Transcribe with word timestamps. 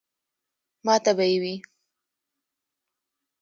ماته 0.85 1.11
به 1.17 1.25
ئې 1.31 1.37
وې 1.41 1.55
ـ 1.61 1.65